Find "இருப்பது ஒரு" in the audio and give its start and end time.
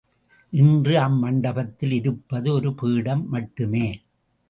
1.91-2.73